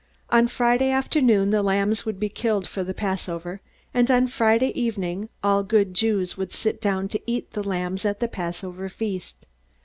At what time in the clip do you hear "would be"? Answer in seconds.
2.07-2.27